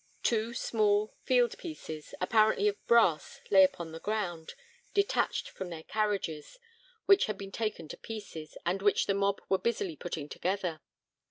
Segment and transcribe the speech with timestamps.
[0.23, 4.55] Two small field pieces, apparently of brass, lay upon the ground,
[4.95, 6.57] detached from their carriages,
[7.05, 10.81] which had been taken to pieces, and which the mob were busily putting together.